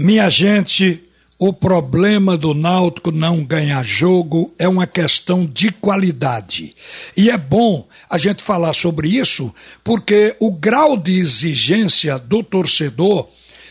[0.00, 1.02] Minha gente,
[1.36, 6.72] o problema do Náutico não ganhar jogo é uma questão de qualidade.
[7.16, 13.28] E é bom a gente falar sobre isso, porque o grau de exigência do torcedor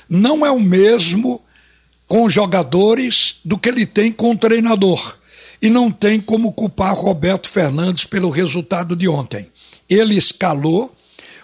[0.09, 1.41] não é o mesmo
[2.09, 5.17] com jogadores do que ele tem com o treinador.
[5.61, 9.49] E não tem como culpar Roberto Fernandes pelo resultado de ontem.
[9.89, 10.93] Ele escalou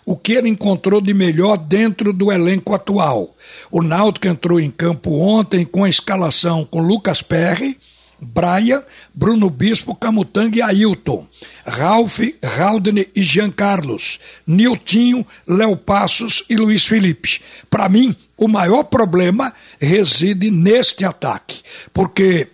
[0.06, 3.36] o que ele encontrou de melhor dentro do elenco atual.
[3.72, 7.78] O Náutico entrou em campo ontem com a escalação com Lucas Perry,
[8.20, 11.28] Braia, Bruno Bispo, Camutanga e Ailton,
[11.66, 12.20] Ralph,
[12.58, 17.42] Haldane e Jean Carlos, Niltinho, Léo Passos e Luiz Felipe.
[17.70, 22.48] Para mim, o maior problema reside neste ataque, porque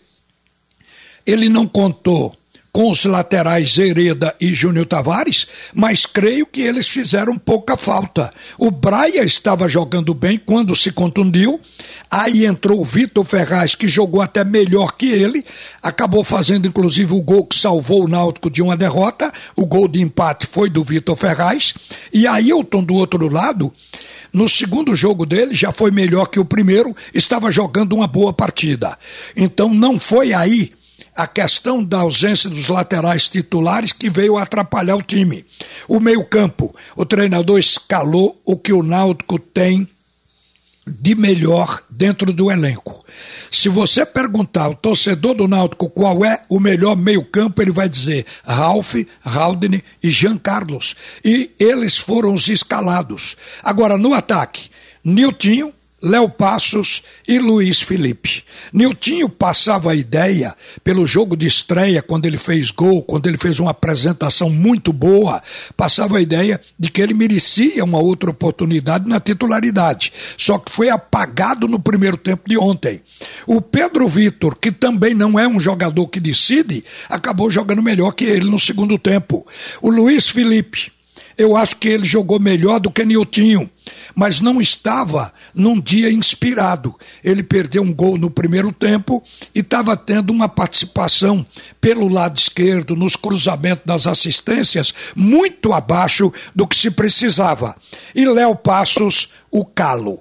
[1.25, 2.36] ele não contou
[2.79, 8.33] com os laterais Hereda e Júnior Tavares, mas creio que eles fizeram pouca falta.
[8.57, 11.59] O Braia estava jogando bem quando se contundiu,
[12.09, 15.44] aí entrou o Vitor Ferraz, que jogou até melhor que ele,
[15.83, 20.02] acabou fazendo inclusive o gol que salvou o Náutico de uma derrota, o gol de
[20.02, 21.73] empate foi do Vitor Ferraz,
[22.14, 23.73] e Ailton do outro lado
[24.31, 28.97] no segundo jogo dele já foi melhor que o primeiro, estava jogando uma boa partida.
[29.36, 30.71] Então não foi aí
[31.16, 35.45] a questão da ausência dos laterais titulares que veio atrapalhar o time.
[35.88, 39.88] O meio-campo, o treinador escalou o que o Náutico tem
[40.88, 43.05] de melhor dentro do elenco.
[43.52, 48.25] Se você perguntar ao torcedor do Náutico qual é o melhor meio-campo, ele vai dizer
[48.44, 50.95] Ralph, Haldane e Jean Carlos.
[51.23, 53.36] E eles foram os escalados.
[53.64, 54.70] Agora, no ataque,
[55.03, 58.44] Niltinho, Léo Passos e Luiz Felipe.
[58.72, 63.59] Niltinho passava a ideia, pelo jogo de estreia, quando ele fez gol, quando ele fez
[63.59, 65.42] uma apresentação muito boa,
[65.75, 70.14] passava a ideia de que ele merecia uma outra oportunidade na titularidade.
[70.38, 73.02] Só que foi apagado no primeiro tempo de ontem.
[73.45, 78.26] O Pedro Vitor, que também não é um jogador que decide, acabou jogando melhor que
[78.26, 79.45] ele no segundo tempo.
[79.81, 80.92] O Luiz Felipe
[81.39, 83.70] eu acho que ele jogou melhor do que Niltinho,
[84.14, 86.94] mas não estava num dia inspirado.
[87.23, 89.23] Ele perdeu um gol no primeiro tempo
[89.55, 91.45] e estava tendo uma participação
[91.80, 97.73] pelo lado esquerdo, nos cruzamentos das assistências, muito abaixo do que se precisava.
[98.14, 100.20] E Léo Passos, o calo.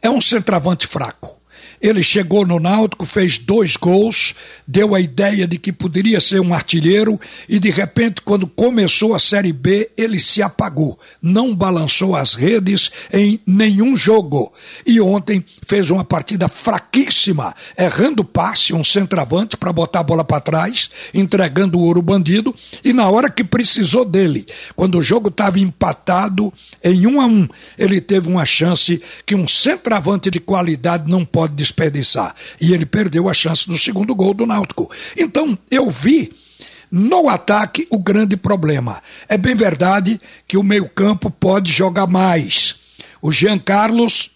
[0.00, 1.37] É um centroavante fraco
[1.80, 4.34] ele chegou no Náutico, fez dois gols,
[4.66, 7.18] deu a ideia de que poderia ser um artilheiro
[7.48, 10.98] e de repente, quando começou a Série B, ele se apagou.
[11.22, 14.52] Não balançou as redes em nenhum jogo.
[14.84, 20.40] E ontem fez uma partida fraquíssima, errando passe, um centroavante para botar a bola para
[20.40, 22.54] trás, entregando o ouro bandido.
[22.84, 26.52] E na hora que precisou dele, quando o jogo estava empatado
[26.82, 31.54] em um a um, ele teve uma chance que um centroavante de qualidade não pode
[31.68, 32.34] desperdiçar.
[32.60, 34.90] E ele perdeu a chance do segundo gol do Náutico.
[35.16, 36.32] Então, eu vi
[36.90, 39.02] no ataque o grande problema.
[39.28, 42.76] É bem verdade que o meio-campo pode jogar mais.
[43.20, 44.30] O Jean Carlos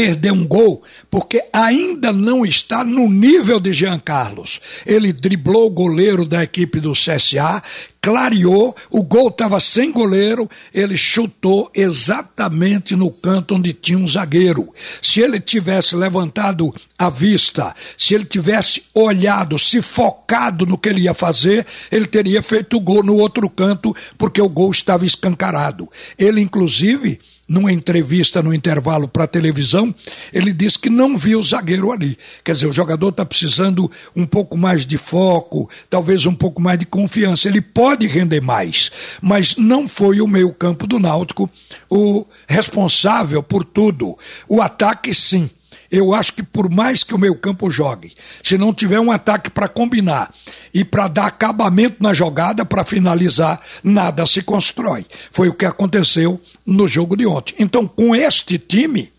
[0.00, 4.58] perder um gol, porque ainda não está no nível de Jean Carlos.
[4.86, 7.62] Ele driblou o goleiro da equipe do CSA,
[8.00, 14.72] clareou, o gol estava sem goleiro, ele chutou exatamente no canto onde tinha um zagueiro.
[15.02, 21.02] Se ele tivesse levantado a vista, se ele tivesse olhado, se focado no que ele
[21.02, 25.86] ia fazer, ele teria feito o gol no outro canto, porque o gol estava escancarado.
[26.18, 29.92] Ele, inclusive, numa entrevista no intervalo para a televisão,
[30.32, 32.16] ele disse que não viu o zagueiro ali.
[32.44, 36.78] Quer dizer, o jogador está precisando um pouco mais de foco, talvez um pouco mais
[36.78, 37.48] de confiança.
[37.48, 41.50] Ele pode render mais, mas não foi o meio-campo do Náutico
[41.90, 44.16] o responsável por tudo.
[44.48, 45.50] O ataque, sim
[45.90, 48.12] eu acho que por mais que o meio campo jogue,
[48.42, 50.32] se não tiver um ataque para combinar
[50.72, 55.04] e para dar acabamento na jogada, para finalizar, nada se constrói.
[55.30, 57.54] Foi o que aconteceu no jogo de ontem.
[57.58, 59.12] Então, com este time,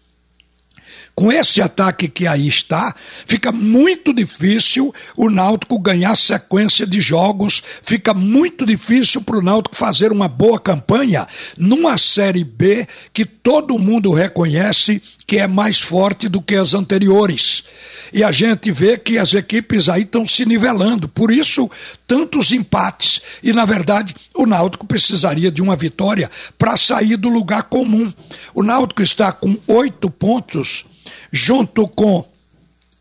[1.13, 7.61] com esse ataque que aí está, fica muito difícil o Náutico ganhar sequência de jogos,
[7.81, 11.27] fica muito difícil para o Náutico fazer uma boa campanha
[11.57, 17.63] numa Série B que todo mundo reconhece que é mais forte do que as anteriores.
[18.11, 21.69] E a gente vê que as equipes aí estão se nivelando, por isso
[22.05, 23.21] tantos empates.
[23.41, 28.11] E na verdade, o Náutico precisaria de uma vitória para sair do lugar comum.
[28.53, 30.85] O Náutico está com oito pontos
[31.31, 32.25] junto com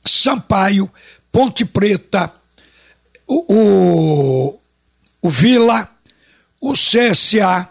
[0.05, 0.91] Sampaio,
[1.31, 2.33] Ponte Preta,
[3.27, 4.61] o, o,
[5.23, 5.89] o Vila,
[6.61, 7.69] o CSA,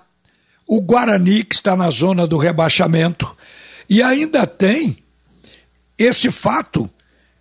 [0.67, 3.35] o Guarani, que está na zona do rebaixamento,
[3.89, 5.03] e ainda tem
[5.97, 6.89] esse fato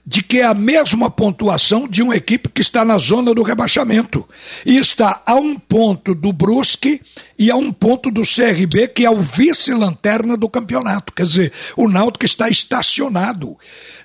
[0.09, 4.27] de que é a mesma pontuação de uma equipe que está na zona do rebaixamento.
[4.65, 7.03] E está a um ponto do Brusque
[7.39, 11.13] e a um ponto do CRB, que é o vice-lanterna do campeonato.
[11.13, 13.55] Quer dizer, o Náutico está estacionado.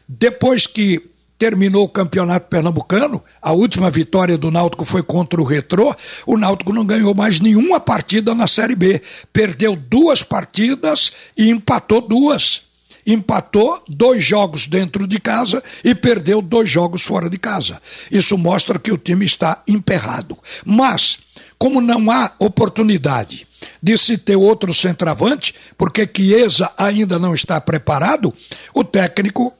[0.05, 1.01] Depois que
[1.39, 5.95] terminou o campeonato pernambucano, a última vitória do Náutico foi contra o Retrô,
[6.27, 9.01] o Náutico não ganhou mais nenhuma partida na Série B.
[9.31, 12.72] Perdeu duas partidas e empatou duas
[13.05, 17.81] empatou dois jogos dentro de casa e perdeu dois jogos fora de casa.
[18.11, 20.37] Isso mostra que o time está emperrado.
[20.65, 21.19] Mas,
[21.57, 23.47] como não há oportunidade
[23.81, 28.33] de se ter outro centroavante, porque Chiesa ainda não está preparado,
[28.73, 29.53] o técnico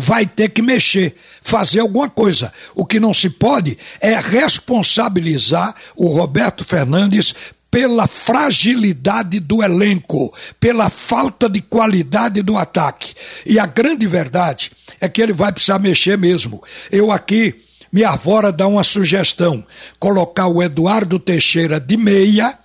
[0.00, 2.52] vai ter que mexer, fazer alguma coisa.
[2.72, 7.34] O que não se pode é responsabilizar o Roberto Fernandes
[7.70, 13.14] pela fragilidade do elenco, pela falta de qualidade do ataque.
[13.44, 16.62] E a grande verdade é que ele vai precisar mexer mesmo.
[16.90, 17.54] Eu aqui,
[17.92, 19.62] minha avó dá uma sugestão:
[19.98, 22.58] colocar o Eduardo Teixeira de meia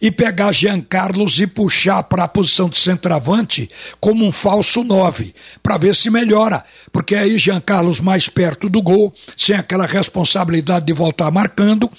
[0.00, 3.68] e pegar Jean Carlos e puxar para a posição de centroavante
[4.00, 8.80] como um falso nove, para ver se melhora, porque aí Jean Carlos mais perto do
[8.82, 11.90] gol, sem aquela responsabilidade de voltar marcando,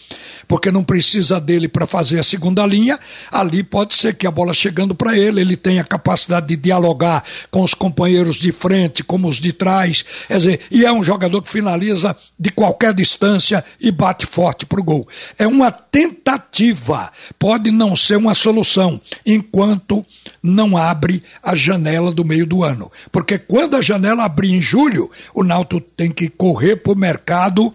[0.48, 3.00] porque não precisa dele para fazer a segunda linha,
[3.32, 7.62] ali pode ser que a bola chegando para ele, ele tenha capacidade de dialogar com
[7.62, 11.50] os companheiros de frente, como os de trás, quer dizer, e é um jogador que
[11.50, 15.08] finaliza de qualquer distância e bate forte para o gol.
[15.38, 20.06] É uma tentativa, pode não ser uma solução, enquanto
[20.42, 22.90] não abre a janela do meio do ano.
[23.12, 27.74] Porque quando a janela abrir em julho, o Náutico tem que correr para o mercado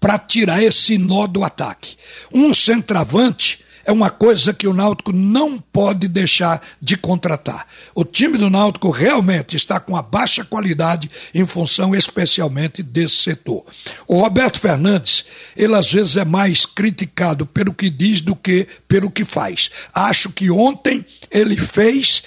[0.00, 1.96] para tirar esse nó do ataque.
[2.32, 7.66] Um centroavante é uma coisa que o Náutico não pode deixar de contratar.
[7.94, 13.64] O time do Náutico realmente está com a baixa qualidade em função especialmente desse setor.
[14.06, 15.24] O Roberto Fernandes,
[15.56, 19.70] ele às vezes é mais criticado pelo que diz do que pelo que faz.
[19.94, 22.24] Acho que ontem ele fez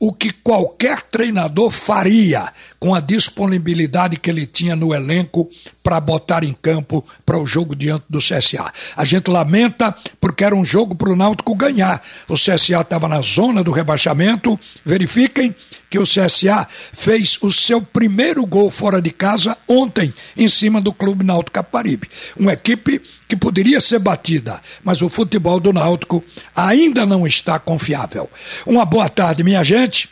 [0.00, 5.48] o que qualquer treinador faria com a disponibilidade que ele tinha no elenco
[5.82, 8.70] para botar em campo para o jogo diante do CSA.
[8.96, 12.02] A gente lamenta porque era um jogo para o Náutico ganhar.
[12.28, 14.58] O CSA estava na zona do rebaixamento.
[14.84, 15.54] Verifiquem
[15.90, 20.92] que o CSA fez o seu primeiro gol fora de casa ontem em cima do
[20.92, 22.08] Clube Náutico Caparibe.
[22.36, 26.24] Uma equipe que poderia ser batida, mas o futebol do Náutico
[26.54, 28.30] ainda não está confiável.
[28.64, 30.08] Uma boa tarde, minha gente.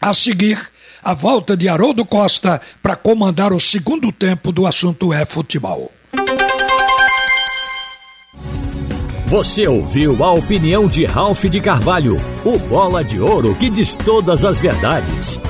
[0.00, 0.58] A seguir,
[1.02, 5.90] a volta de Haroldo Costa para comandar o segundo tempo do assunto é futebol.
[9.26, 14.44] Você ouviu a opinião de Ralph de Carvalho, o bola de ouro que diz todas
[14.44, 15.40] as verdades.